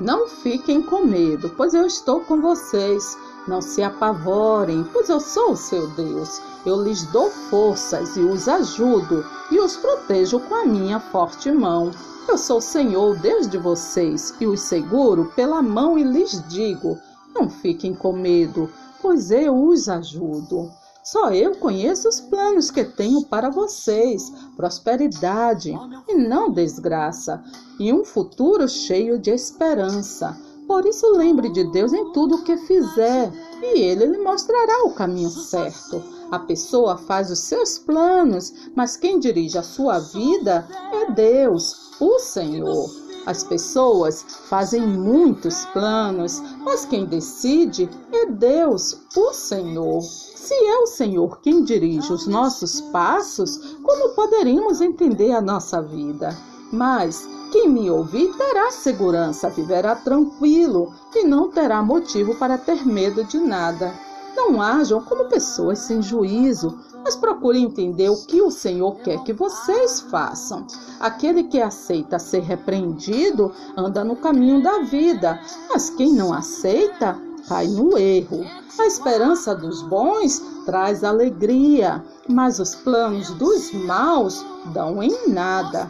[0.00, 3.18] Não fiquem com medo, pois eu estou com vocês.
[3.46, 6.40] Não se apavorem, pois eu sou o seu Deus.
[6.64, 11.90] Eu lhes dou forças e os ajudo e os protejo com a minha forte mão.
[12.26, 16.98] Eu sou o Senhor, Deus de vocês, e os seguro pela mão e lhes digo:
[17.34, 18.70] não fiquem com medo,
[19.02, 20.70] pois eu os ajudo.
[21.02, 25.74] Só eu conheço os planos que tenho para vocês: prosperidade
[26.08, 27.42] e não desgraça,
[27.78, 30.36] e um futuro cheio de esperança.
[30.66, 34.94] Por isso, lembre de Deus em tudo o que fizer, e Ele lhe mostrará o
[34.94, 36.02] caminho certo.
[36.30, 42.20] A pessoa faz os seus planos, mas quem dirige a sua vida é Deus, o
[42.20, 43.09] Senhor.
[43.30, 50.02] As pessoas fazem muitos planos, mas quem decide é Deus, o Senhor.
[50.02, 56.36] Se é o Senhor quem dirige os nossos passos, como poderíamos entender a nossa vida?
[56.72, 63.22] Mas quem me ouvir terá segurança, viverá tranquilo e não terá motivo para ter medo
[63.22, 63.94] de nada.
[64.40, 69.34] Não hajam como pessoas sem juízo, mas procurem entender o que o Senhor quer que
[69.34, 70.66] vocês façam.
[70.98, 77.68] Aquele que aceita ser repreendido anda no caminho da vida, mas quem não aceita cai
[77.68, 78.42] no erro.
[78.78, 85.86] A esperança dos bons traz alegria, mas os planos dos maus dão em nada.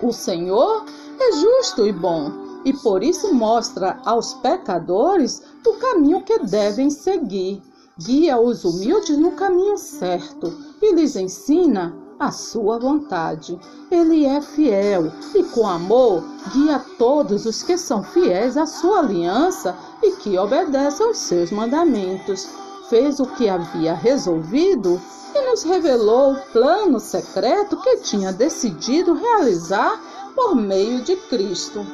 [0.00, 0.84] O Senhor
[1.18, 2.30] é justo e bom,
[2.64, 7.62] e por isso mostra aos pecadores o caminho que devem seguir.
[7.98, 13.58] Guia os humildes no caminho certo e lhes ensina a sua vontade.
[13.90, 19.76] Ele é fiel e, com amor, guia todos os que são fiéis à sua aliança
[20.02, 22.48] e que obedecem aos seus mandamentos.
[22.88, 25.00] Fez o que havia resolvido
[25.34, 30.00] e nos revelou o plano secreto que tinha decidido realizar
[30.34, 31.84] por meio de Cristo.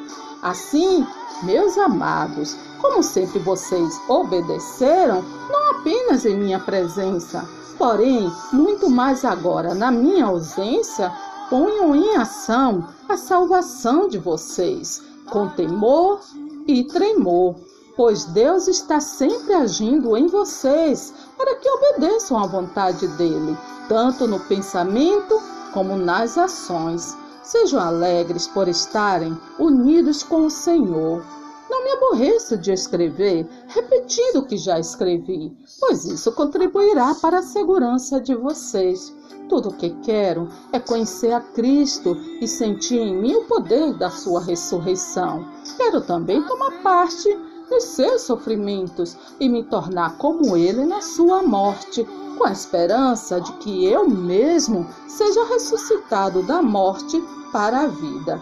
[0.42, 1.06] Assim,
[1.42, 9.74] meus amados, como sempre vocês obedeceram, não apenas em minha presença, porém, muito mais agora
[9.74, 11.12] na minha ausência,
[11.48, 16.20] ponham em ação a salvação de vocês, com temor
[16.66, 17.56] e tremor
[18.00, 23.54] pois Deus está sempre agindo em vocês para que obedeçam à vontade dele,
[23.90, 25.38] tanto no pensamento
[25.74, 27.14] como nas ações.
[27.42, 31.24] Sejam alegres por estarem unidos com o Senhor.
[31.70, 37.42] Não me aborreço de escrever, repetir o que já escrevi, pois isso contribuirá para a
[37.42, 39.14] segurança de vocês.
[39.48, 44.10] Tudo o que quero é conhecer a Cristo e sentir em mim o poder da
[44.10, 45.44] sua ressurreição.
[45.76, 47.28] Quero também tomar parte
[47.70, 52.06] nos seus sofrimentos e me tornar como ele na sua morte,
[52.40, 58.40] com a esperança de que eu mesmo seja ressuscitado da morte para a vida.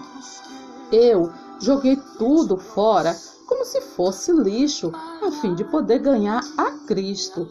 [0.92, 7.48] Eu joguei tudo fora como se fosse lixo, a fim de poder ganhar a Cristo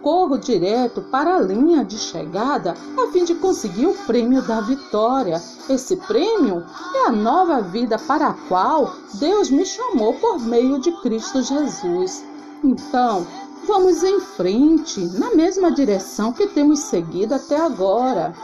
[0.00, 5.42] corro direto para a linha de chegada a fim de conseguir o prêmio da vitória.
[5.68, 6.64] Esse prêmio
[6.94, 12.24] é a nova vida para a qual Deus me chamou por meio de Cristo Jesus.
[12.64, 13.26] Então,
[13.66, 18.34] vamos em frente, na mesma direção que temos seguido até agora.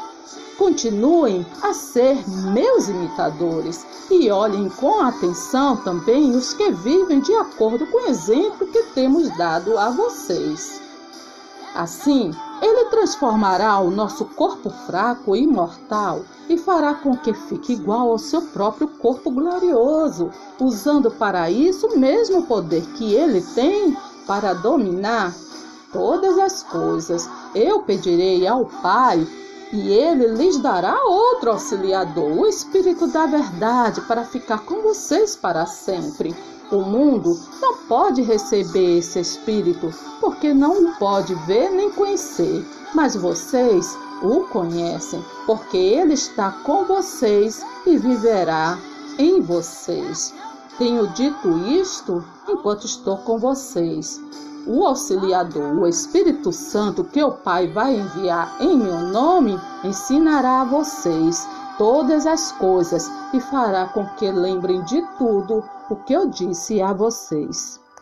[0.57, 2.17] Continuem a ser
[2.53, 8.67] meus imitadores e olhem com atenção também os que vivem de acordo com o exemplo
[8.67, 10.81] que temos dado a vocês.
[11.75, 12.31] Assim,
[12.63, 18.19] ele transformará o nosso corpo fraco e mortal e fará com que fique igual ao
[18.19, 23.95] seu próprio corpo glorioso, usando para isso o mesmo poder que ele tem
[24.27, 25.35] para dominar
[25.93, 27.29] todas as coisas.
[27.55, 29.27] Eu pedirei ao Pai
[29.73, 35.67] e ele lhes dará outro auxiliador, o Espírito da Verdade, para ficar com vocês para
[35.67, 36.35] sempre.
[36.71, 42.65] O mundo não pode receber esse Espírito, porque não o pode ver nem conhecer,
[42.95, 48.79] mas vocês o conhecem, porque ele está com vocês e viverá
[49.19, 50.35] em vocês.
[50.79, 54.21] Tenho dito isto enquanto estou com vocês.
[54.67, 60.65] O auxiliador, o Espírito Santo, que o Pai vai enviar em meu nome, ensinará a
[60.65, 66.83] vocês todas as coisas e fará com que lembrem de tudo o que eu disse
[66.83, 67.81] a vocês.